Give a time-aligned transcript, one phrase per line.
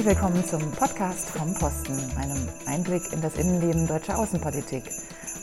[0.00, 4.82] Herzlich willkommen zum Podcast vom Posten, einem Einblick in das Innenleben deutscher Außenpolitik.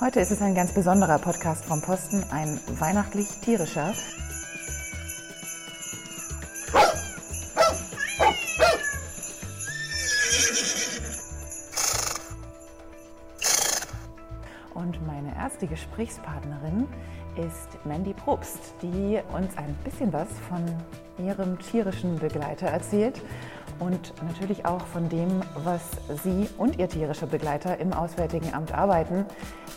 [0.01, 3.93] Heute ist es ein ganz besonderer Podcast vom Posten, ein weihnachtlich tierischer.
[14.73, 16.87] Und meine erste Gesprächspartnerin
[17.35, 20.65] ist Mandy Probst, die uns ein bisschen was von
[21.23, 23.21] ihrem tierischen Begleiter erzählt
[23.79, 25.81] und natürlich auch von dem, was
[26.23, 29.25] Sie und Ihr tierischer Begleiter im Auswärtigen Amt arbeiten.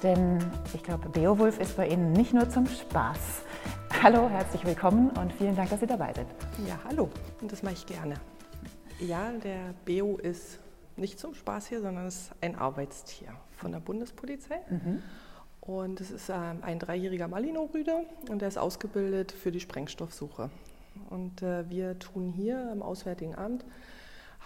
[0.03, 0.39] Denn
[0.75, 3.43] ich glaube, Beowulf ist bei Ihnen nicht nur zum Spaß.
[4.03, 6.27] Hallo, herzlich willkommen und vielen Dank, dass Sie dabei sind.
[6.67, 7.11] Ja, hallo,
[7.41, 8.15] und das mache ich gerne.
[8.99, 10.59] Ja, der Beo ist
[10.97, 14.61] nicht zum Spaß hier, sondern ist ein Arbeitstier von der Bundespolizei.
[14.69, 15.03] Mhm.
[15.61, 20.51] Und es ist ähm, ein dreijähriger Malino-Rüde und der ist ausgebildet für die Sprengstoffsuche.
[21.11, 23.65] Und äh, wir tun hier im Auswärtigen Amt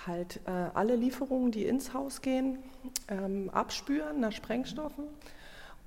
[0.06, 2.58] halt äh, alle Lieferungen, die ins Haus gehen,
[3.08, 5.04] ähm, abspüren nach Sprengstoffen.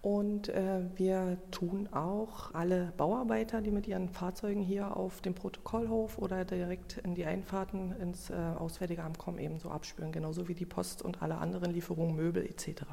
[0.02, 6.18] Und äh, wir tun auch alle Bauarbeiter, die mit ihren Fahrzeugen hier auf dem Protokollhof
[6.18, 10.66] oder direkt in die Einfahrten ins äh, Auswärtige Amt kommen, ebenso abspüren, genauso wie die
[10.66, 12.84] Post und alle anderen Lieferungen, Möbel etc.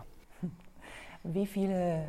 [1.22, 2.06] Wie viele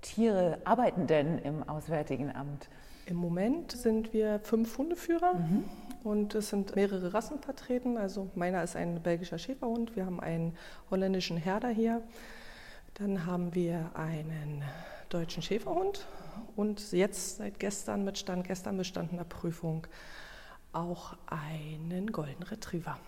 [0.00, 2.68] Tiere arbeiten denn im Auswärtigen Amt?
[3.06, 5.64] Im Moment sind wir fünf Hundeführer mhm.
[6.04, 7.96] Und es sind mehrere Rassen vertreten.
[7.96, 9.96] Also meiner ist ein belgischer Schäferhund.
[9.96, 10.56] Wir haben einen
[10.90, 12.02] holländischen Herder hier.
[12.94, 14.62] Dann haben wir einen
[15.08, 16.06] deutschen Schäferhund
[16.56, 19.86] und jetzt seit gestern mit Stand gestern bestandener Prüfung
[20.72, 22.98] auch einen Golden Retriever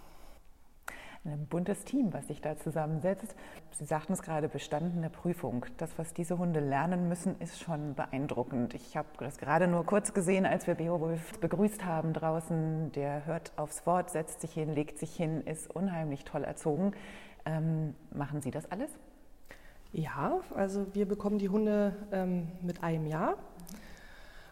[1.25, 3.35] ein buntes Team, was sich da zusammensetzt.
[3.73, 5.67] Sie sagten es gerade, bestandene Prüfung.
[5.77, 8.75] Das, was diese Hunde lernen müssen, ist schon beeindruckend.
[8.75, 12.93] Ich habe das gerade nur kurz gesehen, als wir Beowulf begrüßt haben draußen.
[12.93, 16.93] Der hört aufs Wort, setzt sich hin, legt sich hin, ist unheimlich toll erzogen.
[17.45, 18.91] Ähm, machen Sie das alles?
[19.93, 23.37] Ja, also wir bekommen die Hunde ähm, mit einem Jahr.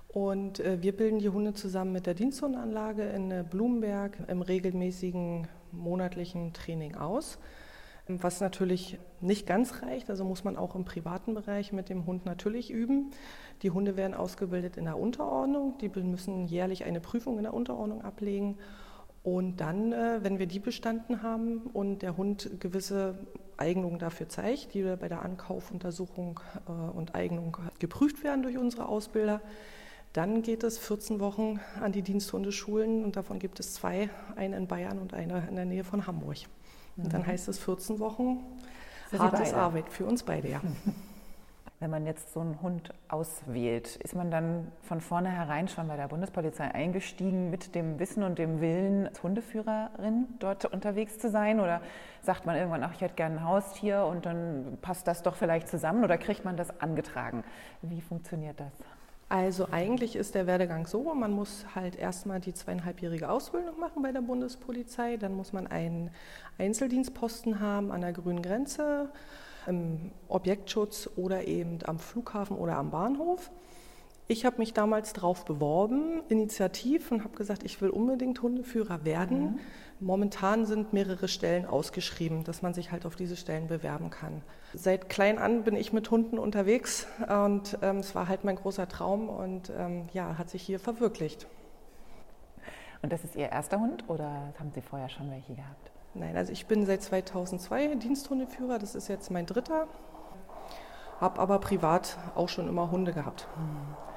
[0.08, 5.46] Und äh, wir bilden die Hunde zusammen mit der Diensthundanlage in äh, Blumenberg im regelmäßigen
[5.72, 7.38] monatlichen Training aus.
[8.10, 12.24] Was natürlich nicht ganz reicht, also muss man auch im privaten Bereich mit dem Hund
[12.24, 13.10] natürlich üben.
[13.60, 18.02] Die Hunde werden ausgebildet in der Unterordnung, die müssen jährlich eine Prüfung in der Unterordnung
[18.02, 18.56] ablegen.
[19.22, 23.18] Und dann, äh, wenn wir die bestanden haben und der Hund gewisse
[23.58, 26.40] Eignungen dafür zeigt, die bei der Ankaufuntersuchung
[26.94, 29.42] und Eignung geprüft werden durch unsere Ausbilder,
[30.18, 34.66] dann geht es 14 Wochen an die Diensthundeschulen und davon gibt es zwei, eine in
[34.66, 36.38] Bayern und eine in der Nähe von Hamburg.
[36.96, 37.26] Und dann mhm.
[37.28, 38.40] heißt es 14 Wochen
[39.16, 40.60] hartes Arbeit für uns beide, ja.
[41.80, 46.08] Wenn man jetzt so einen Hund auswählt, ist man dann von vornherein schon bei der
[46.08, 51.60] Bundespolizei eingestiegen mit dem Wissen und dem Willen, als Hundeführerin dort unterwegs zu sein?
[51.60, 51.80] Oder
[52.22, 55.68] sagt man irgendwann, ach, ich hätte gerne ein Haustier und dann passt das doch vielleicht
[55.68, 56.02] zusammen?
[56.02, 57.44] Oder kriegt man das angetragen?
[57.82, 58.72] Wie funktioniert das?
[59.30, 64.10] Also eigentlich ist der Werdegang so, man muss halt erstmal die zweieinhalbjährige Ausbildung machen bei
[64.10, 66.10] der Bundespolizei, dann muss man einen
[66.56, 69.10] Einzeldienstposten haben an der grünen Grenze,
[69.66, 73.50] im Objektschutz oder eben am Flughafen oder am Bahnhof.
[74.30, 79.40] Ich habe mich damals darauf beworben, initiativ, und habe gesagt, ich will unbedingt Hundeführer werden.
[79.40, 79.58] Mhm.
[80.00, 84.42] Momentan sind mehrere Stellen ausgeschrieben, dass man sich halt auf diese Stellen bewerben kann.
[84.74, 88.86] Seit klein an bin ich mit Hunden unterwegs und ähm, es war halt mein großer
[88.86, 91.46] Traum und ähm, ja, hat sich hier verwirklicht.
[93.00, 95.90] Und das ist Ihr erster Hund oder haben Sie vorher schon welche gehabt?
[96.12, 99.88] Nein, also ich bin seit 2002 Diensthundeführer, das ist jetzt mein dritter,
[101.18, 103.48] habe aber privat auch schon immer Hunde gehabt.
[103.56, 104.07] Mhm.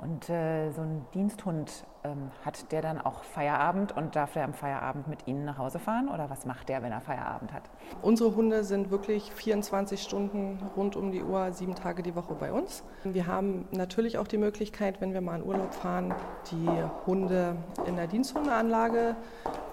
[0.00, 4.52] Und äh, so ein Diensthund, ähm, hat der dann auch Feierabend und darf der am
[4.52, 6.08] Feierabend mit Ihnen nach Hause fahren?
[6.08, 7.62] Oder was macht der, wenn er Feierabend hat?
[8.02, 12.52] Unsere Hunde sind wirklich 24 Stunden rund um die Uhr, sieben Tage die Woche bei
[12.52, 12.84] uns.
[13.04, 16.14] Wir haben natürlich auch die Möglichkeit, wenn wir mal in Urlaub fahren,
[16.50, 16.68] die
[17.06, 19.16] Hunde in der Diensthundeanlage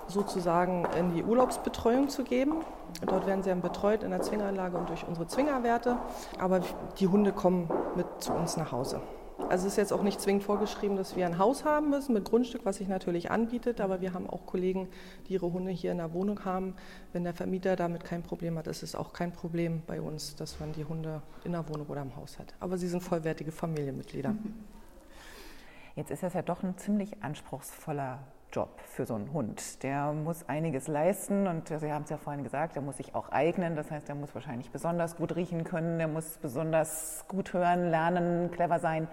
[0.07, 2.63] sozusagen in die Urlaubsbetreuung zu geben.
[3.05, 5.97] Dort werden sie dann betreut in der Zwingeranlage und durch unsere Zwingerwerte.
[6.39, 6.61] Aber
[6.99, 9.01] die Hunde kommen mit zu uns nach Hause.
[9.49, 12.25] Also es ist jetzt auch nicht zwingend vorgeschrieben, dass wir ein Haus haben müssen mit
[12.25, 14.87] Grundstück, was sich natürlich anbietet, aber wir haben auch Kollegen,
[15.27, 16.75] die ihre Hunde hier in der Wohnung haben.
[17.13, 20.59] Wenn der Vermieter damit kein Problem hat, ist es auch kein Problem bei uns, dass
[20.59, 22.53] man die Hunde in der Wohnung oder im Haus hat.
[22.59, 24.35] Aber sie sind vollwertige Familienmitglieder.
[25.95, 28.19] Jetzt ist das ja doch ein ziemlich anspruchsvoller
[28.51, 29.83] Job für so einen Hund.
[29.83, 33.29] Der muss einiges leisten und Sie haben es ja vorhin gesagt, der muss sich auch
[33.29, 33.75] eignen.
[33.75, 38.51] Das heißt, er muss wahrscheinlich besonders gut riechen können, der muss besonders gut hören, lernen,
[38.51, 39.07] clever sein.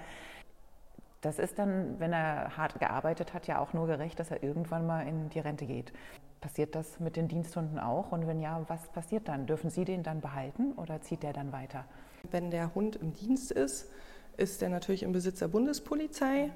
[1.20, 4.86] Das ist dann, wenn er hart gearbeitet hat, ja auch nur gerecht, dass er irgendwann
[4.86, 5.92] mal in die Rente geht.
[6.40, 8.12] Passiert das mit den Diensthunden auch?
[8.12, 9.46] Und wenn ja, was passiert dann?
[9.46, 11.84] Dürfen Sie den dann behalten oder zieht der dann weiter?
[12.30, 13.90] Wenn der Hund im Dienst ist,
[14.36, 16.52] ist er natürlich im Besitz der Bundespolizei.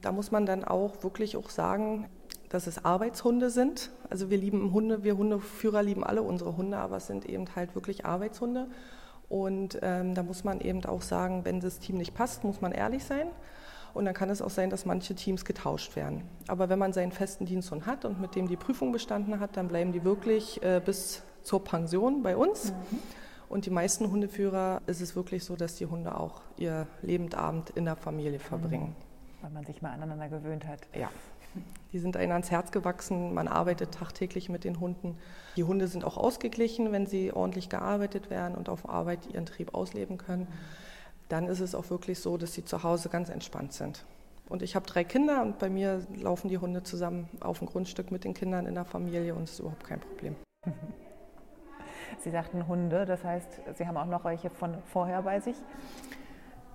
[0.00, 2.08] Da muss man dann auch wirklich auch sagen,
[2.50, 3.90] dass es Arbeitshunde sind.
[4.10, 7.74] Also wir lieben Hunde, wir Hundeführer lieben alle unsere Hunde, aber es sind eben halt
[7.74, 8.66] wirklich Arbeitshunde.
[9.28, 12.72] Und ähm, da muss man eben auch sagen, wenn das Team nicht passt, muss man
[12.72, 13.28] ehrlich sein.
[13.94, 16.22] Und dann kann es auch sein, dass manche Teams getauscht werden.
[16.48, 19.68] Aber wenn man seinen festen Diensthund hat und mit dem die Prüfung bestanden hat, dann
[19.68, 22.72] bleiben die wirklich äh, bis zur Pension bei uns.
[22.72, 22.98] Mhm.
[23.48, 27.84] Und die meisten Hundeführer ist es wirklich so, dass die Hunde auch ihr Lebendabend in
[27.84, 28.96] der Familie verbringen.
[28.96, 29.42] Mhm.
[29.42, 30.80] Weil man sich mal aneinander gewöhnt hat.
[30.94, 31.08] Ja.
[31.92, 33.34] Die sind einem ans Herz gewachsen.
[33.34, 35.18] Man arbeitet tagtäglich mit den Hunden.
[35.56, 39.74] Die Hunde sind auch ausgeglichen, wenn sie ordentlich gearbeitet werden und auf Arbeit ihren Trieb
[39.74, 40.46] ausleben können.
[41.28, 44.04] Dann ist es auch wirklich so, dass sie zu Hause ganz entspannt sind.
[44.48, 48.10] Und ich habe drei Kinder und bei mir laufen die Hunde zusammen auf dem Grundstück
[48.10, 50.34] mit den Kindern in der Familie und es ist überhaupt kein Problem.
[52.18, 55.56] Sie sagten Hunde, das heißt, Sie haben auch noch welche von vorher bei sich?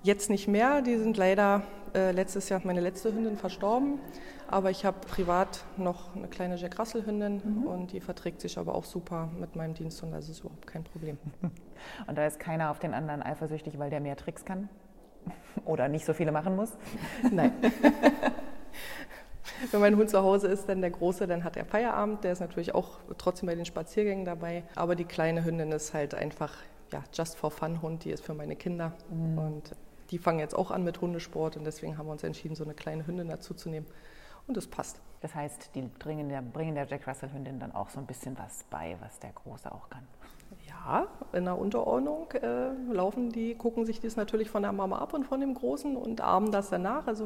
[0.05, 1.63] Jetzt nicht mehr, die sind leider
[1.95, 3.97] äh, letztes Jahr meine letzte Hündin verstorben.
[4.47, 7.63] Aber ich habe privat noch eine kleine Jack Russell Hündin mhm.
[7.63, 10.83] und die verträgt sich aber auch super mit meinem Dienst und das ist überhaupt kein
[10.83, 11.17] Problem.
[12.07, 14.69] Und da ist keiner auf den anderen eifersüchtig, weil der mehr Tricks kann
[15.65, 16.73] oder nicht so viele machen muss?
[17.31, 17.51] Nein.
[19.71, 22.23] Wenn mein Hund zu Hause ist, dann der Große, dann hat er Feierabend.
[22.23, 24.65] Der ist natürlich auch trotzdem bei den Spaziergängen dabei.
[24.75, 26.53] Aber die kleine Hündin ist halt einfach
[26.93, 28.93] ja, just for fun Hund, die ist für meine Kinder.
[29.09, 29.37] Mhm.
[29.37, 29.75] Und
[30.11, 32.73] die fangen jetzt auch an mit Hundesport und deswegen haben wir uns entschieden, so eine
[32.73, 33.87] kleine Hündin dazu zu nehmen.
[34.47, 35.01] Und das passt.
[35.21, 38.37] Das heißt, die bringen der, bringen der Jack Russell Hündin dann auch so ein bisschen
[38.37, 40.07] was bei, was der Große auch kann.
[40.67, 45.13] Ja, in der Unterordnung äh, laufen die, gucken sich das natürlich von der Mama ab
[45.13, 47.07] und von dem Großen und armen das danach.
[47.07, 47.25] Also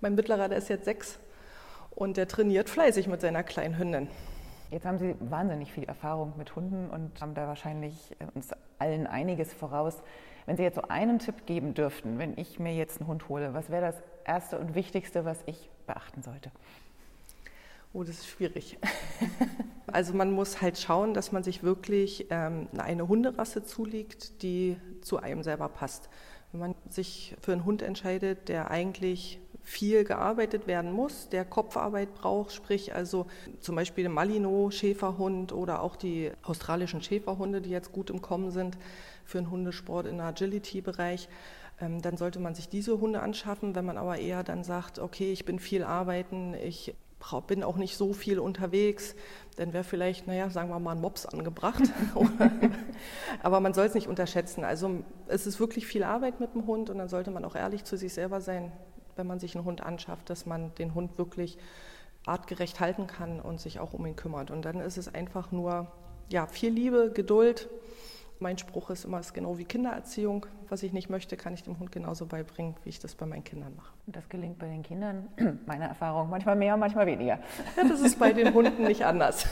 [0.00, 1.18] mein Mittlerer, der ist jetzt sechs
[1.90, 4.08] und der trainiert fleißig mit seiner kleinen Hündin.
[4.70, 9.06] Jetzt haben Sie wahnsinnig viel Erfahrung mit Hunden und haben da wahrscheinlich äh, uns allen
[9.06, 10.02] einiges voraus.
[10.44, 13.54] Wenn Sie jetzt so einen Tipp geben dürften, wenn ich mir jetzt einen Hund hole,
[13.54, 16.50] was wäre das Erste und Wichtigste, was ich beachten sollte?
[17.94, 18.78] Oh, das ist schwierig.
[19.86, 25.16] also man muss halt schauen, dass man sich wirklich ähm, eine Hunderasse zulegt, die zu
[25.16, 26.10] einem selber passt.
[26.52, 32.14] Wenn man sich für einen Hund entscheidet, der eigentlich viel gearbeitet werden muss, der Kopfarbeit
[32.14, 33.26] braucht, sprich also
[33.60, 38.78] zum Beispiel der Malinois-Schäferhund oder auch die australischen Schäferhunde, die jetzt gut im Kommen sind
[39.26, 41.28] für einen Hundesport im Agility-Bereich,
[41.82, 43.74] ähm, dann sollte man sich diese Hunde anschaffen.
[43.74, 46.94] Wenn man aber eher dann sagt, okay, ich bin viel arbeiten, ich
[47.46, 49.16] bin auch nicht so viel unterwegs,
[49.56, 51.82] dann wäre vielleicht, naja, sagen wir mal, ein Mops angebracht.
[53.42, 54.64] Aber man soll es nicht unterschätzen.
[54.64, 57.84] Also es ist wirklich viel Arbeit mit dem Hund und dann sollte man auch ehrlich
[57.84, 58.72] zu sich selber sein
[59.18, 61.58] wenn man sich einen Hund anschafft, dass man den Hund wirklich
[62.24, 64.50] artgerecht halten kann und sich auch um ihn kümmert.
[64.50, 65.88] Und dann ist es einfach nur
[66.28, 67.68] ja, viel Liebe, Geduld.
[68.40, 70.46] Mein Spruch ist immer, es ist genau wie Kindererziehung.
[70.68, 73.42] Was ich nicht möchte, kann ich dem Hund genauso beibringen, wie ich das bei meinen
[73.42, 73.92] Kindern mache.
[74.06, 75.28] Das gelingt bei den Kindern,
[75.66, 77.40] meine Erfahrung, manchmal mehr, manchmal weniger.
[77.76, 79.48] Ja, das ist bei den Hunden nicht anders.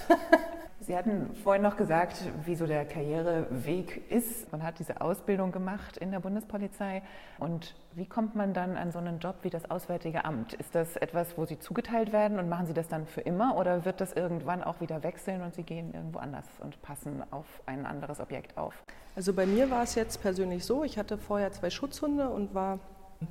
[0.86, 4.52] Sie hatten vorhin noch gesagt, wie so der Karriereweg ist.
[4.52, 7.02] Man hat diese Ausbildung gemacht in der Bundespolizei.
[7.40, 10.52] Und wie kommt man dann an so einen Job wie das Auswärtige Amt?
[10.52, 13.56] Ist das etwas, wo Sie zugeteilt werden und machen Sie das dann für immer?
[13.56, 17.46] Oder wird das irgendwann auch wieder wechseln und Sie gehen irgendwo anders und passen auf
[17.66, 18.84] ein anderes Objekt auf?
[19.16, 22.78] Also bei mir war es jetzt persönlich so, ich hatte vorher zwei Schutzhunde und war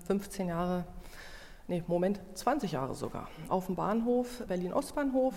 [0.08, 0.84] 15 Jahre,
[1.70, 5.36] nee, Moment, 20 Jahre sogar, auf dem Bahnhof, Berlin-Ostbahnhof.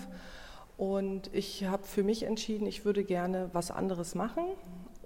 [0.79, 4.45] Und ich habe für mich entschieden, ich würde gerne was anderes machen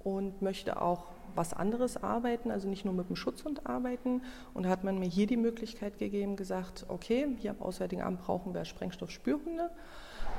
[0.03, 4.21] und möchte auch was anderes arbeiten, also nicht nur mit dem Schutzhund arbeiten.
[4.53, 8.21] Und da hat man mir hier die Möglichkeit gegeben, gesagt, okay, hier am Auswärtigen Amt
[8.21, 9.71] brauchen wir Sprengstoffspürhunde.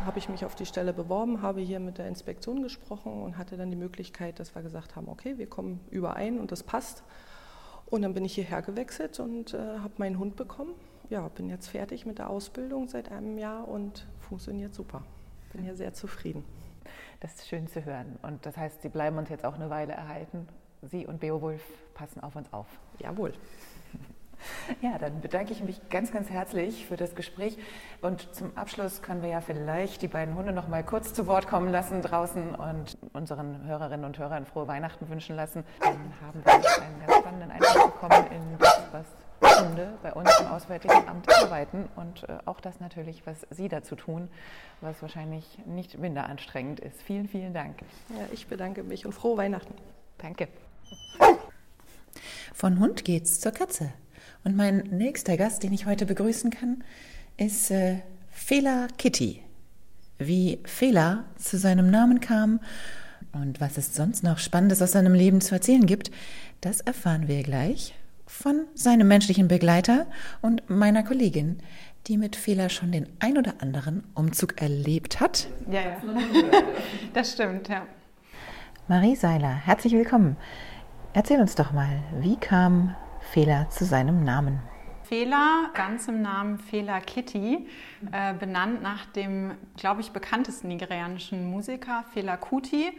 [0.04, 3.56] Habe ich mich auf die Stelle beworben, habe hier mit der Inspektion gesprochen und hatte
[3.56, 7.02] dann die Möglichkeit, dass wir gesagt haben, okay, wir kommen überein und das passt.
[7.86, 10.74] Und dann bin ich hierher gewechselt und äh, habe meinen Hund bekommen.
[11.10, 15.02] Ja, bin jetzt fertig mit der Ausbildung seit einem Jahr und funktioniert super
[15.54, 16.44] bin hier sehr zufrieden.
[17.20, 18.18] Das ist schön zu hören.
[18.22, 20.48] Und das heißt, Sie bleiben uns jetzt auch eine Weile erhalten.
[20.82, 21.62] Sie und Beowulf
[21.94, 22.66] passen auf uns auf.
[22.98, 23.32] Jawohl.
[24.82, 27.56] Ja, dann bedanke ich mich ganz, ganz herzlich für das Gespräch.
[28.02, 31.46] Und zum Abschluss können wir ja vielleicht die beiden Hunde noch mal kurz zu Wort
[31.46, 35.64] kommen lassen draußen und unseren Hörerinnen und Hörern frohe Weihnachten wünschen lassen.
[35.80, 39.06] Dann haben wir einen ganz spannenden Einblick bekommen in das, was
[39.44, 43.96] Hunde bei uns im Auswärtigen Amt arbeiten und äh, auch das natürlich, was Sie dazu
[43.96, 44.28] tun,
[44.80, 47.00] was wahrscheinlich nicht minder anstrengend ist.
[47.02, 47.78] Vielen, vielen Dank.
[48.10, 49.74] Ja, ich bedanke mich und frohe Weihnachten.
[50.18, 50.48] Danke.
[52.52, 53.92] Von Hund geht's zur Katze.
[54.44, 56.84] Und mein nächster Gast, den ich heute begrüßen kann,
[57.36, 59.42] ist äh, Fela Kitty.
[60.18, 62.60] Wie Fela zu seinem Namen kam
[63.32, 66.10] und was es sonst noch Spannendes aus seinem Leben zu erzählen gibt,
[66.60, 67.94] das erfahren wir gleich
[68.34, 70.06] von seinem menschlichen Begleiter
[70.42, 71.60] und meiner Kollegin,
[72.08, 75.46] die mit Fehler schon den ein oder anderen Umzug erlebt hat.
[75.70, 75.96] Ja, ja.
[77.14, 77.86] Das stimmt, ja.
[78.88, 80.36] Marie Seiler, herzlich willkommen.
[81.12, 84.58] Erzähl uns doch mal, wie kam Fehler zu seinem Namen?
[85.04, 87.68] Fehler, ganz im Namen Fehler Kitty,
[88.10, 92.92] äh, benannt nach dem, glaube ich, bekanntesten nigerianischen Musiker Fehler Kuti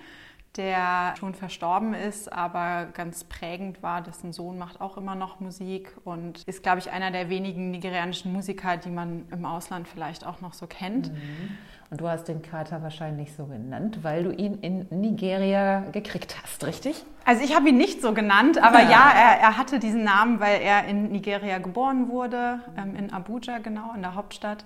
[0.58, 4.02] der schon verstorben ist, aber ganz prägend war.
[4.02, 8.32] Dessen Sohn macht auch immer noch Musik und ist, glaube ich, einer der wenigen nigerianischen
[8.32, 11.12] Musiker, die man im Ausland vielleicht auch noch so kennt.
[11.12, 11.58] Mhm.
[11.92, 16.66] Und du hast den Kater wahrscheinlich so genannt, weil du ihn in Nigeria gekriegt hast,
[16.66, 17.06] richtig?
[17.26, 20.40] Also ich habe ihn nicht so genannt, aber ja, ja er, er, hatte diesen Namen,
[20.40, 24.66] weil er in Nigeria geboren wurde, ähm, in Abuja genau, in der Hauptstadt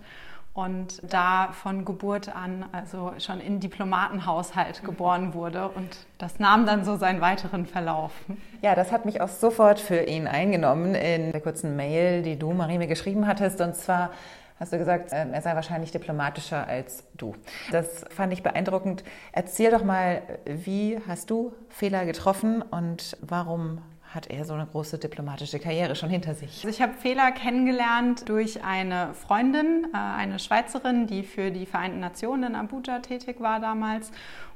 [0.54, 6.84] und da von Geburt an, also schon in Diplomatenhaushalt geboren wurde und das nahm dann
[6.84, 8.12] so seinen weiteren Verlauf.
[8.62, 12.52] Ja, das hat mich auch sofort für ihn eingenommen in der kurzen Mail, die du,
[12.52, 13.62] Marie, mir geschrieben hattest.
[13.62, 14.12] Und zwar
[14.60, 17.36] hast du gesagt, ähm, er sei wahrscheinlich diplomatischer als du.
[17.72, 19.04] Das fand ich beeindruckend.
[19.32, 23.82] Erzähl doch mal, wie hast du Fehler getroffen und warum
[24.14, 26.66] hat er so eine große diplomatische Karriere schon hinter sich?
[26.66, 32.00] Also ich habe Fehler kennengelernt durch eine Freundin, äh, eine Schweizerin, die für die Vereinten
[32.00, 34.12] Nationen in Abuja tätig war damals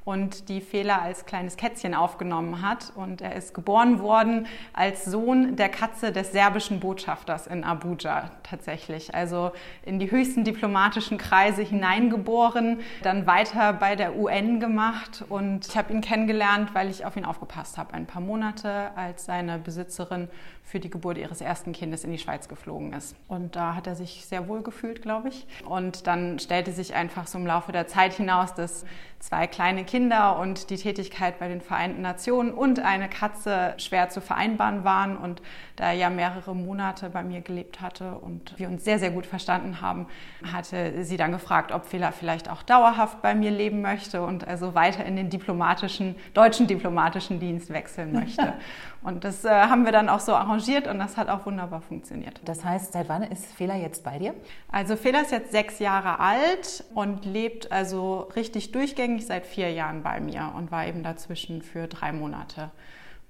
[0.06, 2.92] und die Fehler als kleines Kätzchen aufgenommen hat.
[2.96, 9.16] Und er ist geboren worden als Sohn der Katze des serbischen Botschafters in Abuja tatsächlich.
[9.16, 9.52] Also
[9.86, 15.24] in die höchsten diplomatischen Kreise hineingeboren, dann weiter bei der UN gemacht.
[15.30, 19.26] Und ich habe ihn kennengelernt, weil ich auf ihn aufgepasst habe, ein paar Monate, als
[19.26, 20.28] seine Besitzerin
[20.64, 23.16] für die Geburt ihres ersten Kindes in die Schweiz geflogen ist.
[23.28, 25.46] Und da hat er sich sehr wohl gefühlt, glaube ich.
[25.68, 28.86] Und dann stellte sich einfach so im Laufe der Zeit hinaus, dass
[29.20, 34.20] zwei kleine Kinder und die Tätigkeit bei den Vereinten Nationen und eine Katze schwer zu
[34.20, 35.16] vereinbaren waren.
[35.18, 35.42] Und
[35.76, 39.26] da er ja mehrere Monate bei mir gelebt hatte und wir uns sehr, sehr gut
[39.26, 40.08] verstanden haben,
[40.52, 44.76] hatte sie dann gefragt, ob Fela vielleicht auch dauerhaft bei mir leben möchte und also
[44.76, 48.54] weiter in den diplomatischen, deutschen diplomatischen Dienst wechseln möchte.
[49.04, 50.53] Und das äh, haben wir dann auch so arrangiert
[50.88, 52.42] und das hat auch wunderbar funktioniert.
[52.46, 54.34] Das heißt, seit wann ist Fela jetzt bei dir?
[54.72, 60.04] Also Fela ist jetzt sechs Jahre alt und lebt also richtig durchgängig seit vier Jahren
[60.04, 62.72] bei mir und war eben dazwischen für drei Monate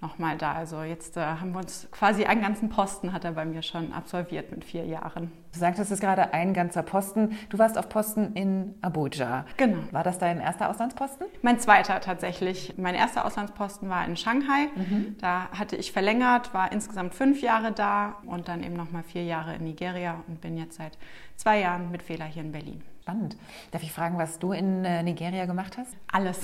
[0.03, 0.53] nochmal da.
[0.53, 3.91] Also jetzt äh, haben wir uns quasi einen ganzen Posten hat er bei mir schon
[3.91, 5.31] absolviert mit vier Jahren.
[5.53, 7.37] Du sagtest es gerade, ein ganzer Posten.
[7.49, 9.45] Du warst auf Posten in Abuja.
[9.57, 9.79] Genau.
[9.91, 11.27] War das dein erster Auslandsposten?
[11.41, 12.73] Mein zweiter tatsächlich.
[12.77, 14.67] Mein erster Auslandsposten war in Shanghai.
[14.75, 15.15] Mhm.
[15.19, 19.55] Da hatte ich verlängert, war insgesamt fünf Jahre da und dann eben nochmal vier Jahre
[19.55, 20.97] in Nigeria und bin jetzt seit
[21.37, 22.83] zwei Jahren mit Fehler hier in Berlin.
[23.03, 23.35] Spannend.
[23.71, 25.93] Darf ich fragen, was du in äh, Nigeria gemacht hast?
[26.09, 26.39] Alles.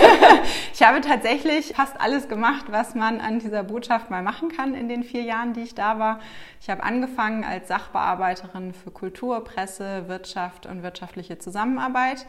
[0.74, 4.90] ich habe tatsächlich fast alles gemacht, was man an dieser Botschaft mal machen kann in
[4.90, 6.20] den vier Jahren, die ich da war.
[6.60, 12.26] Ich habe angefangen als Sachbearbeiterin für Kultur, Presse, Wirtschaft und wirtschaftliche Zusammenarbeit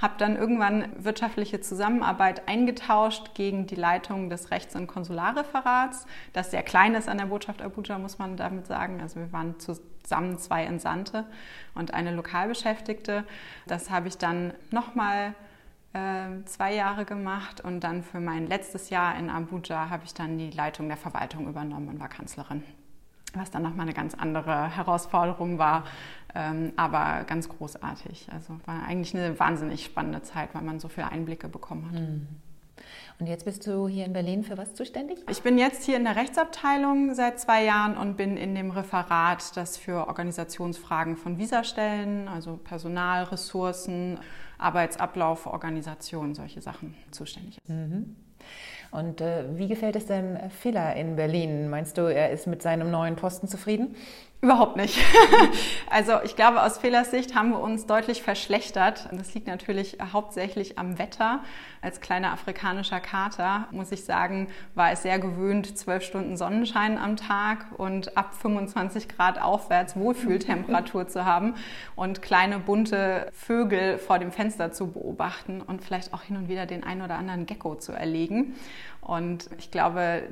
[0.00, 6.62] habe dann irgendwann wirtschaftliche Zusammenarbeit eingetauscht gegen die Leitung des Rechts- und Konsularreferats, das sehr
[6.62, 9.00] klein ist an der Botschaft Abuja, muss man damit sagen.
[9.00, 9.58] Also wir waren
[10.08, 11.26] zusammen zwei Entsandte
[11.74, 13.24] und eine Lokalbeschäftigte.
[13.66, 15.34] Das habe ich dann nochmal
[15.92, 20.38] äh, zwei Jahre gemacht und dann für mein letztes Jahr in Abuja habe ich dann
[20.38, 22.62] die Leitung der Verwaltung übernommen und war Kanzlerin
[23.34, 25.84] was dann nochmal eine ganz andere Herausforderung war,
[26.34, 28.28] ähm, aber ganz großartig.
[28.32, 31.98] Also war eigentlich eine wahnsinnig spannende Zeit, weil man so viele Einblicke bekommen hat.
[31.98, 32.26] Hm.
[33.20, 35.18] Und jetzt bist du hier in Berlin für was zuständig?
[35.28, 39.56] Ich bin jetzt hier in der Rechtsabteilung seit zwei Jahren und bin in dem Referat,
[39.56, 44.20] das für Organisationsfragen von Visastellen, also Personal, Ressourcen,
[44.56, 47.68] Arbeitsablauf, Organisation, solche Sachen zuständig ist.
[47.68, 48.14] Mhm.
[48.90, 51.68] Und äh, wie gefällt es denn Filler in Berlin?
[51.68, 53.96] Meinst du, er ist mit seinem neuen Posten zufrieden?
[54.40, 54.98] Überhaupt nicht.
[55.90, 59.08] Also ich glaube, aus Fehlers Sicht haben wir uns deutlich verschlechtert.
[59.10, 61.40] Das liegt natürlich hauptsächlich am Wetter.
[61.80, 67.16] Als kleiner afrikanischer Kater, muss ich sagen, war es sehr gewöhnt, zwölf Stunden Sonnenschein am
[67.16, 71.54] Tag und ab 25 Grad aufwärts Wohlfühltemperatur zu haben
[71.96, 76.66] und kleine bunte Vögel vor dem Fenster zu beobachten und vielleicht auch hin und wieder
[76.66, 78.56] den einen oder anderen Gecko zu erlegen.
[79.00, 80.24] Und ich glaube,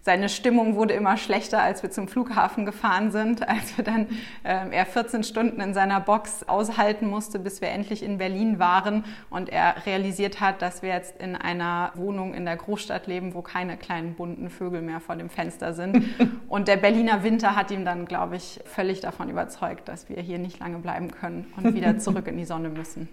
[0.00, 4.08] seine Stimmung wurde immer schlechter, als wir zum Flughafen gefahren sind als wir dann
[4.42, 9.04] äh, er 14 Stunden in seiner Box aushalten musste, bis wir endlich in Berlin waren
[9.30, 13.42] und er realisiert hat, dass wir jetzt in einer Wohnung in der Großstadt leben, wo
[13.42, 16.04] keine kleinen bunten Vögel mehr vor dem Fenster sind.
[16.48, 20.38] und der Berliner Winter hat ihm dann, glaube ich, völlig davon überzeugt, dass wir hier
[20.38, 23.08] nicht lange bleiben können und wieder zurück in die Sonne müssen.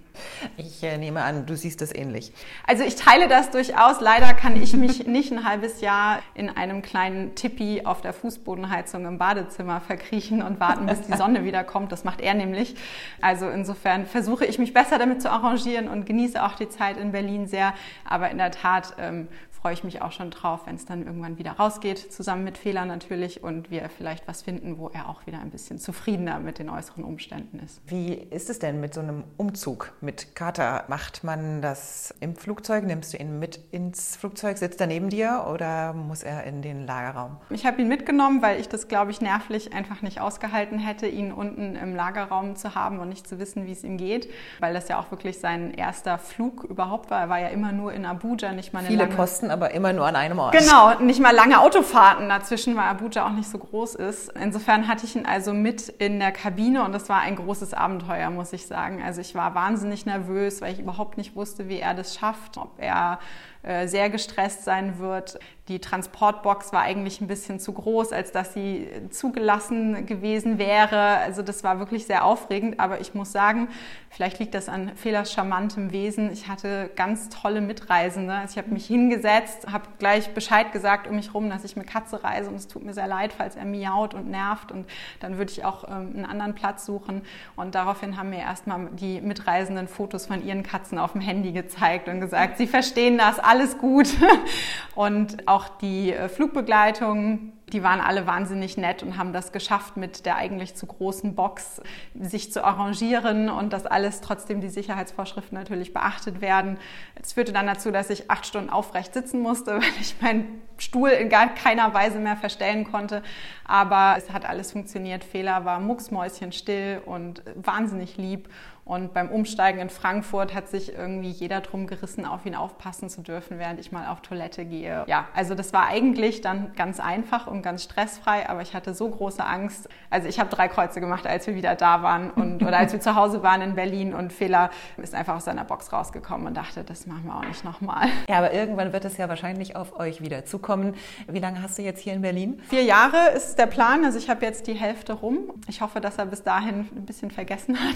[0.57, 2.33] Ich äh, nehme an, du siehst das ähnlich.
[2.65, 4.01] Also ich teile das durchaus.
[4.01, 9.05] Leider kann ich mich nicht ein halbes Jahr in einem kleinen Tippi auf der Fußbodenheizung
[9.05, 11.91] im Badezimmer verkriechen und warten, bis die Sonne wieder kommt.
[11.91, 12.75] Das macht er nämlich.
[13.21, 17.11] Also insofern versuche ich mich besser damit zu arrangieren und genieße auch die Zeit in
[17.11, 17.73] Berlin sehr.
[18.07, 19.27] Aber in der Tat ähm,
[19.61, 22.87] freue ich mich auch schon drauf, wenn es dann irgendwann wieder rausgeht, zusammen mit Fehlern
[22.87, 26.69] natürlich und wir vielleicht was finden, wo er auch wieder ein bisschen zufriedener mit den
[26.69, 27.79] äußeren Umständen ist.
[27.85, 30.85] Wie ist es denn mit so einem Umzug mit Kater?
[30.87, 32.85] Macht man das im Flugzeug?
[32.85, 34.57] Nimmst du ihn mit ins Flugzeug?
[34.57, 37.37] Sitzt er neben dir oder muss er in den Lagerraum?
[37.51, 41.31] Ich habe ihn mitgenommen, weil ich das, glaube ich, nervlich einfach nicht ausgehalten hätte, ihn
[41.31, 44.27] unten im Lagerraum zu haben und nicht zu wissen, wie es ihm geht,
[44.59, 47.21] weil das ja auch wirklich sein erster Flug überhaupt war.
[47.21, 49.93] Er war ja immer nur in Abuja, nicht mal eine Viele lange Posten aber immer
[49.93, 50.58] nur an einem Ort.
[50.58, 54.31] Genau, nicht mal lange Autofahrten dazwischen, weil Abuja auch nicht so groß ist.
[54.41, 58.29] Insofern hatte ich ihn also mit in der Kabine und das war ein großes Abenteuer,
[58.29, 59.01] muss ich sagen.
[59.03, 62.72] Also ich war wahnsinnig nervös, weil ich überhaupt nicht wusste, wie er das schafft, ob
[62.77, 63.20] er
[63.63, 65.39] sehr gestresst sein wird.
[65.67, 70.99] Die Transportbox war eigentlich ein bisschen zu groß, als dass sie zugelassen gewesen wäre.
[70.99, 72.79] Also das war wirklich sehr aufregend.
[72.79, 73.69] Aber ich muss sagen,
[74.09, 76.29] vielleicht liegt das an Fehlers charmantem Wesen.
[76.31, 78.33] Ich hatte ganz tolle Mitreisende.
[78.33, 81.87] Also ich habe mich hingesetzt, habe gleich Bescheid gesagt um mich rum, dass ich mit
[81.87, 84.71] Katze reise und es tut mir sehr leid, falls er miaut und nervt.
[84.73, 84.87] Und
[85.21, 87.21] dann würde ich auch ähm, einen anderen Platz suchen.
[87.55, 92.09] Und daraufhin haben mir erstmal die Mitreisenden Fotos von ihren Katzen auf dem Handy gezeigt
[92.09, 94.08] und gesagt, sie verstehen das, alles gut.
[94.96, 100.25] Und auch die äh, Flugbegleitung die waren alle wahnsinnig nett und haben das geschafft, mit
[100.25, 101.81] der eigentlich zu großen Box
[102.20, 106.77] sich zu arrangieren und dass alles trotzdem die Sicherheitsvorschriften natürlich beachtet werden.
[107.22, 111.09] Es führte dann dazu, dass ich acht Stunden aufrecht sitzen musste, weil ich meinen Stuhl
[111.09, 113.24] in gar keiner Weise mehr verstellen konnte.
[113.66, 115.24] Aber es hat alles funktioniert.
[115.24, 118.50] Fehler war mucksmäuschenstill und wahnsinnig lieb.
[118.83, 123.22] Und beim Umsteigen in Frankfurt hat sich irgendwie jeder drum gerissen, auf ihn aufpassen zu
[123.22, 125.03] dürfen, während ich mal auf Toilette gehe.
[125.07, 129.07] Ja, also das war eigentlich dann ganz einfach und ganz stressfrei, aber ich hatte so
[129.09, 129.87] große Angst.
[130.09, 133.00] Also ich habe drei Kreuze gemacht, als wir wieder da waren und oder als wir
[133.00, 136.83] zu Hause waren in Berlin und Fehler ist einfach aus seiner Box rausgekommen und dachte,
[136.83, 138.07] das machen wir auch nicht nochmal.
[138.27, 140.96] Ja, aber irgendwann wird es ja wahrscheinlich auf euch wieder zukommen.
[141.27, 142.61] Wie lange hast du jetzt hier in Berlin?
[142.70, 144.03] Vier Jahre ist der Plan.
[144.03, 145.53] Also ich habe jetzt die Hälfte rum.
[145.67, 147.96] Ich hoffe, dass er bis dahin ein bisschen vergessen hat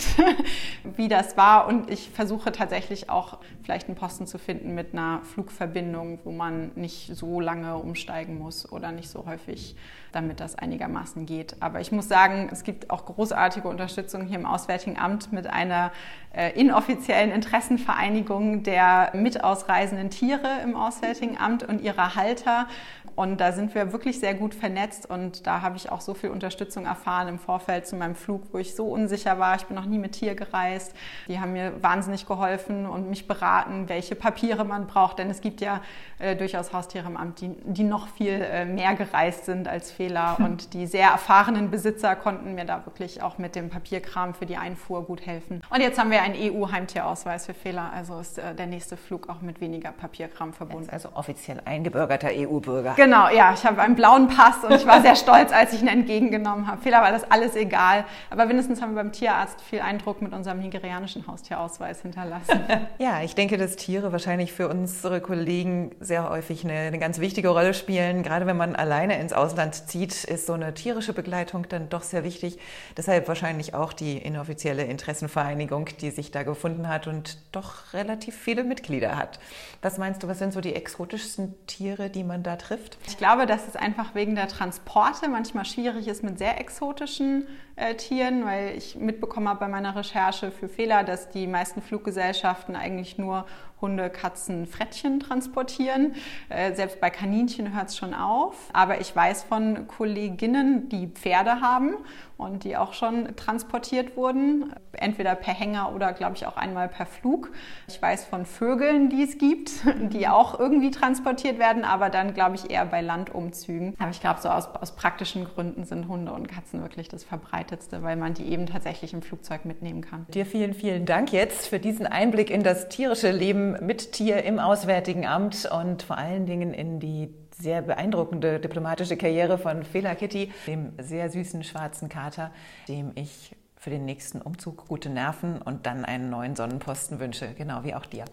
[0.84, 1.68] wie das war.
[1.68, 6.72] Und ich versuche tatsächlich auch vielleicht einen Posten zu finden mit einer Flugverbindung, wo man
[6.76, 9.76] nicht so lange umsteigen muss oder nicht so häufig,
[10.12, 11.56] damit das einigermaßen geht.
[11.62, 15.92] Aber ich muss sagen, es gibt auch großartige Unterstützung hier im Auswärtigen Amt mit einer
[16.34, 22.68] äh, inoffiziellen Interessenvereinigung der mitausreisenden Tiere im Auswärtigen Amt und ihrer Halter.
[23.16, 26.30] Und da sind wir wirklich sehr gut vernetzt und da habe ich auch so viel
[26.30, 29.56] Unterstützung erfahren im Vorfeld zu meinem Flug, wo ich so unsicher war.
[29.56, 30.94] Ich bin noch nie mit Tier gereist.
[31.28, 35.62] Die haben mir wahnsinnig geholfen und mich beraten, welche Papiere man braucht, denn es gibt
[35.62, 35.82] ja
[36.20, 40.38] äh, durchaus Haustiere im Amt, die, die noch viel äh, mehr gereist sind als Fehler
[40.44, 44.58] und die sehr erfahrenen Besitzer konnten mir da wirklich auch mit dem Papierkram für die
[44.58, 45.62] Einfuhr gut helfen.
[45.70, 49.42] Und jetzt haben wir einen EU-Heimtierausweis für Fehler, also ist äh, der nächste Flug auch
[49.42, 50.90] mit weniger Papierkram verbunden.
[50.90, 52.96] also offiziell eingebürgerter EU-Bürger.
[53.06, 55.88] Genau, ja, ich habe einen blauen Pass und ich war sehr stolz, als ich ihn
[55.88, 56.82] entgegengenommen habe.
[56.82, 60.58] Fehler war das alles egal, aber mindestens haben wir beim Tierarzt viel Eindruck mit unserem
[60.58, 62.62] nigerianischen Haustierausweis hinterlassen.
[62.98, 67.50] Ja, ich denke, dass Tiere wahrscheinlich für unsere Kollegen sehr häufig eine, eine ganz wichtige
[67.50, 68.24] Rolle spielen.
[68.24, 72.24] Gerade wenn man alleine ins Ausland zieht, ist so eine tierische Begleitung dann doch sehr
[72.24, 72.58] wichtig.
[72.96, 78.64] Deshalb wahrscheinlich auch die inoffizielle Interessenvereinigung, die sich da gefunden hat und doch relativ viele
[78.64, 79.40] Mitglieder hat.
[79.82, 82.95] Was meinst du, was sind so die exotischsten Tiere, die man da trifft?
[83.08, 87.96] Ich glaube, dass es einfach wegen der Transporte manchmal schwierig ist mit sehr exotischen äh,
[87.96, 93.18] Tieren, weil ich mitbekommen habe bei meiner Recherche für Fehler, dass die meisten Fluggesellschaften eigentlich
[93.18, 93.46] nur
[93.86, 96.16] Hunde, Katzen, Frettchen transportieren.
[96.50, 98.56] Äh, selbst bei Kaninchen hört es schon auf.
[98.74, 101.98] Aber ich weiß von Kolleginnen, die Pferde haben
[102.38, 107.06] und die auch schon transportiert wurden, entweder per Hänger oder, glaube ich, auch einmal per
[107.06, 107.52] Flug.
[107.88, 109.72] Ich weiß von Vögeln, die es gibt,
[110.14, 113.96] die auch irgendwie transportiert werden, aber dann, glaube ich, eher bei Landumzügen.
[114.00, 118.04] Aber ich glaube, so aus, aus praktischen Gründen sind Hunde und Katzen wirklich das Verbreitetste,
[118.04, 120.26] weil man die eben tatsächlich im Flugzeug mitnehmen kann.
[120.34, 124.60] Dir vielen, vielen Dank jetzt für diesen Einblick in das tierische Leben mit Tier im
[124.60, 130.52] Auswärtigen Amt und vor allen Dingen in die sehr beeindruckende diplomatische Karriere von Fela Kitty,
[130.68, 132.52] dem sehr süßen schwarzen Kater,
[132.88, 137.84] dem ich für den nächsten Umzug gute Nerven und dann einen neuen Sonnenposten wünsche, genau
[137.84, 138.26] wie auch dir.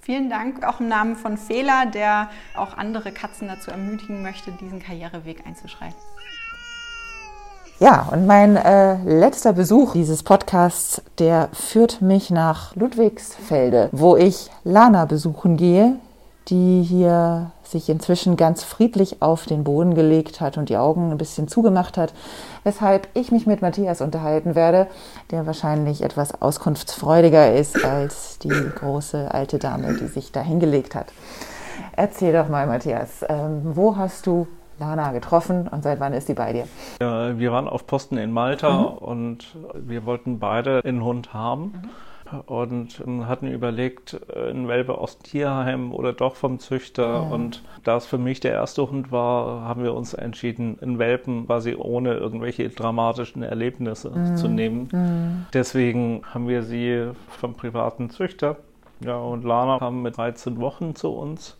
[0.00, 4.80] Vielen Dank, auch im Namen von Fela, der auch andere Katzen dazu ermutigen möchte, diesen
[4.80, 5.98] Karriereweg einzuschreiten.
[7.82, 14.50] Ja, und mein äh, letzter Besuch dieses Podcasts, der führt mich nach Ludwigsfelde, wo ich
[14.64, 15.96] Lana besuchen gehe,
[16.48, 21.16] die hier sich inzwischen ganz friedlich auf den Boden gelegt hat und die Augen ein
[21.16, 22.12] bisschen zugemacht hat,
[22.64, 24.86] weshalb ich mich mit Matthias unterhalten werde,
[25.30, 31.06] der wahrscheinlich etwas auskunftsfreudiger ist als die große alte Dame, die sich da hingelegt hat.
[31.96, 34.46] Erzähl doch mal, Matthias, ähm, wo hast du
[34.80, 36.66] Lana getroffen und seit wann ist sie bei dir?
[37.00, 38.86] Ja, wir waren auf Posten in Malta mhm.
[38.86, 41.62] und wir wollten beide einen Hund haben.
[41.62, 41.90] Mhm
[42.46, 47.06] und hatten überlegt, ein Welpe aus Tierheim oder doch vom Züchter.
[47.06, 47.20] Ja.
[47.20, 51.46] Und da es für mich der erste Hund war, haben wir uns entschieden, einen Welpen
[51.46, 54.36] quasi ohne irgendwelche dramatischen Erlebnisse mhm.
[54.36, 54.88] zu nehmen.
[54.92, 55.46] Mhm.
[55.52, 58.58] Deswegen haben wir sie vom privaten Züchter.
[59.00, 61.56] Ja, und Lana kam mit 13 Wochen zu uns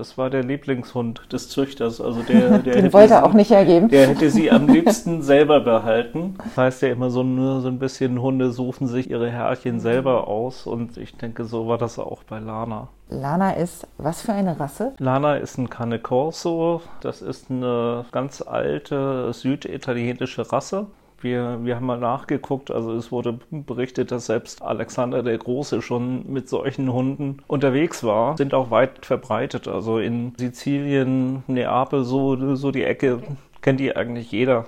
[0.00, 2.00] es war der Lieblingshund des Züchters.
[2.00, 3.88] Also der, der Den wollte er auch nicht hergeben.
[3.88, 6.34] Der hätte sie am liebsten selber behalten.
[6.44, 10.28] Das heißt ja immer so, nur so ein bisschen Hunde suchen sich ihre Herrchen selber
[10.28, 10.66] aus.
[10.66, 12.88] Und ich denke, so war das auch bei Lana.
[13.10, 14.92] Lana ist was für eine Rasse?
[14.98, 16.82] Lana ist ein Cane Corso.
[17.00, 20.86] Das ist eine ganz alte süditalienische Rasse.
[21.20, 26.30] Wir, wir haben mal nachgeguckt, also es wurde berichtet, dass selbst Alexander der Große schon
[26.30, 29.66] mit solchen Hunden unterwegs war, sind auch weit verbreitet.
[29.66, 33.20] Also in Sizilien, Neapel, so, so die Ecke
[33.62, 34.66] kennt die eigentlich jeder.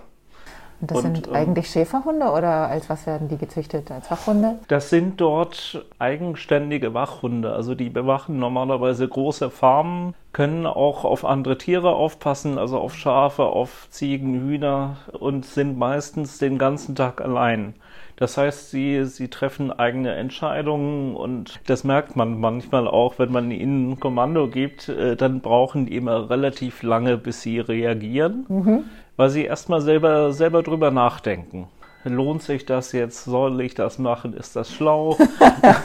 [0.80, 3.90] Und das und, sind ähm, eigentlich Schäferhunde oder als was werden die gezüchtet?
[3.90, 4.58] Als Wachhunde?
[4.68, 7.52] Das sind dort eigenständige Wachhunde.
[7.52, 13.44] Also die bewachen normalerweise große Farmen, können auch auf andere Tiere aufpassen, also auf Schafe,
[13.44, 17.74] auf Ziegen, Hühner und sind meistens den ganzen Tag allein.
[18.16, 23.50] Das heißt, sie, sie treffen eigene Entscheidungen und das merkt man manchmal auch, wenn man
[23.50, 28.44] ihnen ein Kommando gibt, äh, dann brauchen die immer relativ lange, bis sie reagieren.
[28.48, 28.84] Mhm
[29.20, 31.68] weil sie erstmal selber, selber drüber nachdenken.
[32.04, 33.24] Lohnt sich das jetzt?
[33.24, 34.32] Soll ich das machen?
[34.32, 35.18] Ist das schlau?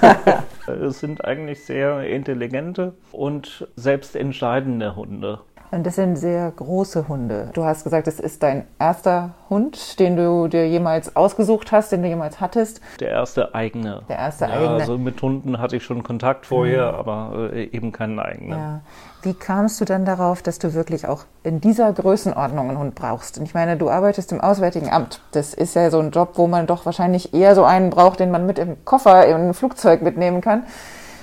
[0.67, 5.41] es sind eigentlich sehr intelligente und selbstentscheidende Hunde.
[5.71, 7.49] Und das sind sehr große Hunde.
[7.54, 12.01] Du hast gesagt, es ist dein erster Hund, den du dir jemals ausgesucht hast, den
[12.01, 12.82] du jemals hattest.
[12.99, 14.04] Der erste eigene.
[14.08, 14.69] Der erste ja, eigene.
[14.75, 16.97] Also mit Hunden hatte ich schon Kontakt vorher, mhm.
[16.97, 18.60] aber äh, eben keinen eigenen.
[18.60, 18.82] Ja.
[19.23, 23.39] Wie kamst du dann darauf, dass du wirklich auch in dieser Größenordnung einen Hund brauchst?
[23.39, 25.19] Und ich meine, du arbeitest im Auswärtigen Amt.
[25.32, 28.30] Das ist ja so ein Job, wo man doch wahrscheinlich eher so einen braucht, den
[28.30, 30.63] man mit im Koffer ein Flugzeug mitnehmen kann.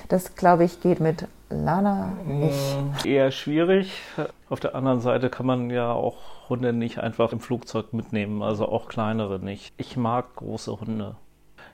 [0.09, 3.05] Das, glaube ich, geht mit Lana nicht.
[3.05, 3.93] Eher schwierig.
[4.49, 8.69] Auf der anderen Seite kann man ja auch Hunde nicht einfach im Flugzeug mitnehmen, also
[8.69, 9.73] auch kleinere nicht.
[9.77, 11.17] Ich mag große Hunde.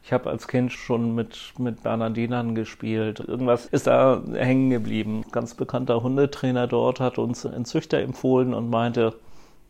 [0.03, 3.21] Ich habe als Kind schon mit, mit Bernardinern gespielt.
[3.21, 5.25] Irgendwas ist da hängen geblieben.
[5.27, 9.15] Ein ganz bekannter Hundetrainer dort hat uns einen Züchter empfohlen und meinte,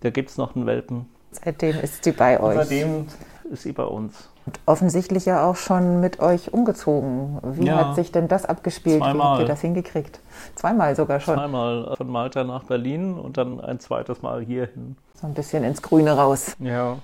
[0.01, 1.07] da gibt es noch einen Welpen.
[1.31, 2.57] Seitdem ist sie bei euch.
[2.57, 3.07] seitdem
[3.50, 4.30] ist sie bei uns.
[4.46, 7.38] Und offensichtlich ja auch schon mit euch umgezogen.
[7.42, 9.00] Wie ja, hat sich denn das abgespielt?
[9.00, 9.16] Zweimal.
[9.16, 10.20] Wie habt ihr das hingekriegt?
[10.54, 11.34] Zweimal sogar schon.
[11.34, 14.96] Zweimal von Malta nach Berlin und dann ein zweites Mal hierhin.
[15.14, 16.56] So ein bisschen ins Grüne raus.
[16.61, 16.96] Ja.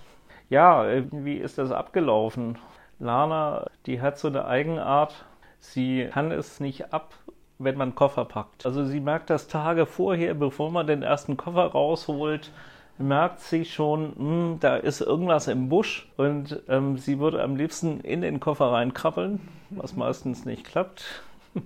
[0.48, 2.58] Ja, wie ist das abgelaufen?
[2.98, 5.24] Lana, die hat so eine Eigenart,
[5.58, 7.14] sie kann es nicht ab,
[7.58, 8.66] wenn man Koffer packt.
[8.66, 12.52] Also sie merkt das Tage vorher, bevor man den ersten Koffer rausholt,
[12.98, 17.56] merkt sie schon, mh, hm, da ist irgendwas im Busch und ähm, sie würde am
[17.56, 21.04] liebsten in den Koffer reinkrabbeln, was meistens nicht klappt.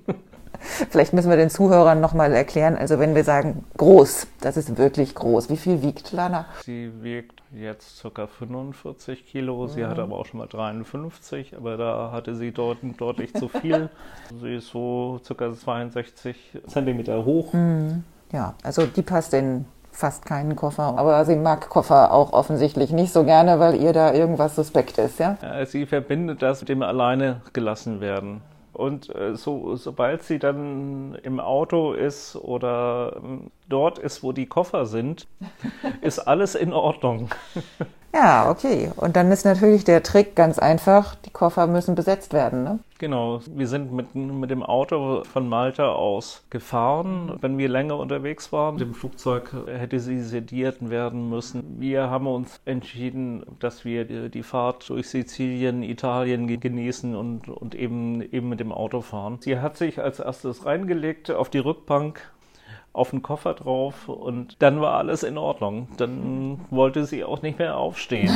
[0.91, 5.15] Vielleicht müssen wir den Zuhörern nochmal erklären, also wenn wir sagen groß, das ist wirklich
[5.15, 5.51] groß.
[5.51, 6.47] Wie viel wiegt Lana?
[6.65, 8.27] Sie wiegt jetzt ca.
[8.27, 9.89] 45 Kilo, sie mhm.
[9.89, 13.89] hat aber auch schon mal 53, aber da hatte sie dort deutlich zu viel.
[14.41, 15.53] sie ist so ca.
[15.55, 17.53] 62 Zentimeter hoch.
[17.53, 18.03] Mhm.
[18.33, 20.95] Ja, also die passt in fast keinen Koffer.
[20.97, 25.19] Aber sie mag Koffer auch offensichtlich nicht so gerne, weil ihr da irgendwas suspekt ist,
[25.19, 25.37] ja?
[25.67, 28.41] Sie verbindet das mit dem alleine gelassen werden.
[28.79, 34.47] Und äh, so, sobald sie dann im Auto ist oder ähm, dort ist, wo die
[34.47, 35.27] Koffer sind,
[36.01, 37.29] ist alles in Ordnung.
[38.15, 38.91] Ja, okay.
[38.97, 42.79] Und dann ist natürlich der Trick ganz einfach, die Koffer müssen besetzt werden, ne?
[42.99, 47.37] Genau, wir sind mit, mit dem Auto von Malta aus gefahren.
[47.41, 51.77] Wenn wir länger unterwegs waren, mit dem Flugzeug hätte sie sediert werden müssen.
[51.79, 57.77] Wir haben uns entschieden, dass wir die, die Fahrt durch Sizilien, Italien genießen und, und
[57.77, 59.39] eben, eben mit dem Auto fahren.
[59.43, 62.33] Sie hat sich als erstes reingelegt auf die Rückbank
[62.93, 65.89] auf den Koffer drauf und dann war alles in Ordnung.
[65.97, 68.31] Dann wollte sie auch nicht mehr aufstehen.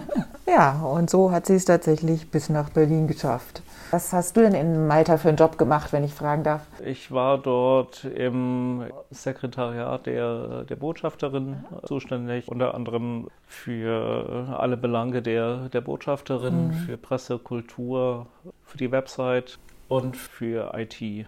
[0.46, 3.62] ja, und so hat sie es tatsächlich bis nach Berlin geschafft.
[3.90, 6.62] Was hast du denn in Malta für einen Job gemacht, wenn ich fragen darf?
[6.84, 15.68] Ich war dort im Sekretariat der, der Botschafterin zuständig, unter anderem für alle Belange der,
[15.68, 16.72] der Botschafterin, mhm.
[16.72, 18.26] für Presse, Kultur,
[18.64, 21.26] für die Website und für IT.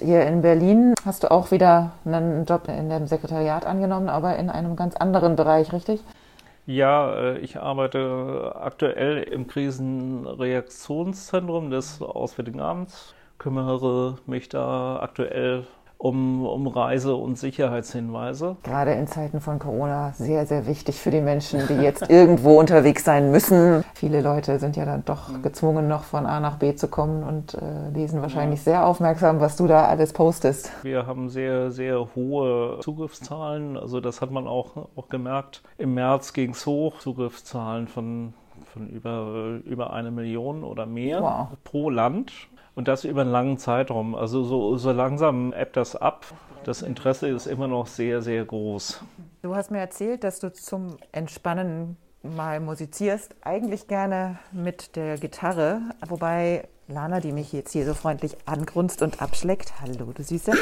[0.00, 4.50] Hier in Berlin hast du auch wieder einen Job in dem Sekretariat angenommen, aber in
[4.50, 6.00] einem ganz anderen Bereich, richtig?
[6.66, 15.66] Ja, äh, ich arbeite aktuell im Krisenreaktionszentrum des Auswärtigen Amts, kümmere mich da aktuell
[16.06, 18.56] um, um Reise- und Sicherheitshinweise.
[18.62, 23.04] Gerade in Zeiten von Corona sehr, sehr wichtig für die Menschen, die jetzt irgendwo unterwegs
[23.04, 23.84] sein müssen.
[23.94, 25.42] Viele Leute sind ja dann doch mhm.
[25.42, 28.72] gezwungen, noch von A nach B zu kommen und äh, lesen wahrscheinlich ja.
[28.72, 30.70] sehr aufmerksam, was du da alles postest.
[30.82, 33.76] Wir haben sehr, sehr hohe Zugriffszahlen.
[33.76, 35.62] Also das hat man auch, auch gemerkt.
[35.78, 38.34] Im März ging es hoch, Zugriffszahlen von
[38.72, 41.48] von über, über eine Million oder mehr wow.
[41.64, 42.32] pro Land.
[42.76, 44.14] Und das über einen langen Zeitraum.
[44.14, 46.26] Also so, so langsam ebbt das ab.
[46.62, 49.00] Das Interesse ist immer noch sehr, sehr groß.
[49.40, 53.34] Du hast mir erzählt, dass du zum Entspannen mal musizierst.
[53.40, 55.80] Eigentlich gerne mit der Gitarre.
[56.06, 60.52] Wobei Lana, die mich jetzt hier so freundlich angrunzt und abschleckt, hallo du Süße,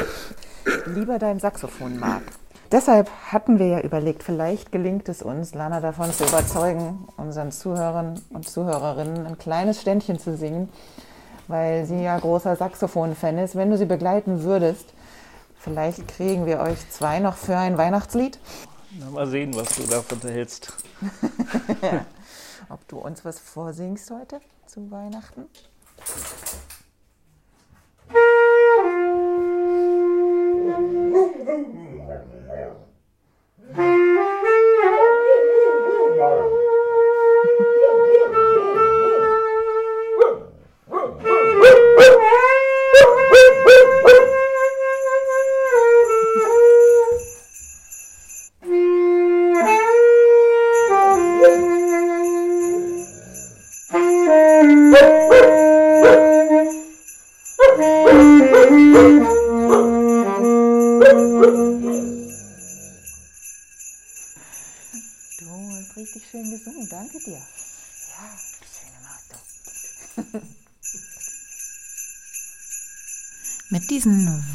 [0.85, 2.23] lieber dein Saxophon mag.
[2.71, 8.19] Deshalb hatten wir ja überlegt, vielleicht gelingt es uns, Lana davon zu überzeugen, unseren Zuhörern
[8.29, 10.69] und Zuhörerinnen ein kleines Ständchen zu singen,
[11.47, 13.55] weil sie ja großer Saxophon-Fan ist.
[13.55, 14.93] Wenn du sie begleiten würdest,
[15.57, 18.39] vielleicht kriegen wir euch zwei noch für ein Weihnachtslied.
[18.99, 20.73] Na, mal sehen, was du davon hältst.
[22.69, 25.45] Ob du uns was vorsingst heute zu Weihnachten?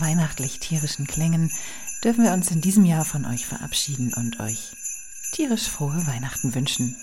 [0.01, 1.53] Diesen weihnachtlich-tierischen Klängen
[2.03, 4.73] dürfen wir uns in diesem Jahr von euch verabschieden und euch
[5.33, 6.97] tierisch frohe Weihnachten wünschen.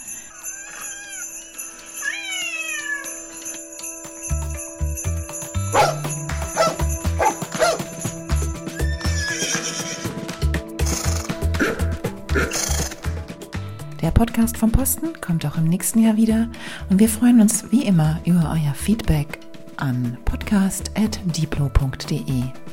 [14.02, 16.50] Der Podcast vom Posten kommt auch im nächsten Jahr wieder
[16.90, 19.40] und wir freuen uns wie immer über euer Feedback
[19.78, 22.67] an podcast.diplo.de.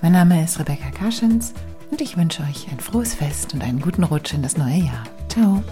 [0.00, 1.52] Mein Name ist Rebecca Kaschens
[1.90, 5.04] und ich wünsche euch ein frohes Fest und einen guten Rutsch in das neue Jahr.
[5.28, 5.62] Ciao!